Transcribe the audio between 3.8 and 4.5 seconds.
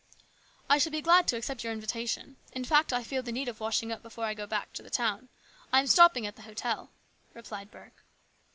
up before I go